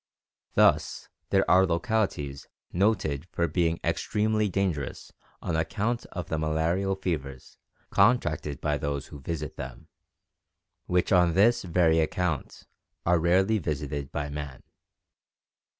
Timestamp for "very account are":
11.61-13.19